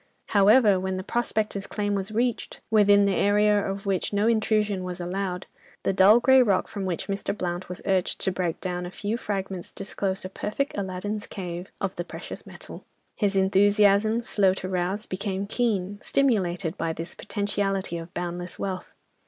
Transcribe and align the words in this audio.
However, 0.29 0.79
when 0.79 0.97
the 0.97 1.03
prospectors' 1.03 1.67
claim 1.67 1.93
was 1.93 2.11
reached, 2.11 2.59
within 2.71 3.05
the 3.05 3.13
area 3.15 3.55
of 3.63 3.85
which 3.85 4.11
no 4.11 4.27
intrusion 4.27 4.83
was 4.83 4.99
allowed, 4.99 5.45
the 5.83 5.93
dull 5.93 6.19
grey 6.19 6.41
rock 6.41 6.67
from 6.67 6.85
which 6.85 7.05
Mr. 7.05 7.37
Blount 7.37 7.69
was 7.69 7.83
urged 7.85 8.19
to 8.21 8.31
break 8.31 8.59
down 8.59 8.87
a 8.87 8.89
few 8.89 9.15
fragments 9.15 9.71
disclosed 9.71 10.25
a 10.25 10.29
perfect 10.29 10.75
Aladdin's 10.75 11.27
cave 11.27 11.71
of 11.79 11.97
the 11.97 12.03
precious 12.03 12.47
metal. 12.47 12.83
His 13.15 13.35
enthusiasm, 13.35 14.23
slow 14.23 14.55
to 14.55 14.67
arouse, 14.67 15.05
became 15.05 15.45
keen, 15.45 15.99
stimulated 16.01 16.79
by 16.79 16.93
this 16.93 17.13
"potentiality 17.13 17.99
of 17.99 18.11
boundless 18.15 18.57
wealth." 18.57 18.95